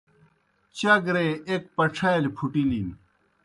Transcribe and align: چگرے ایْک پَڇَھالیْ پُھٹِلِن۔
چگرے 0.77 1.25
ایْک 1.49 1.63
پَڇَھالیْ 1.75 2.29
پُھٹِلِن۔ 2.35 2.87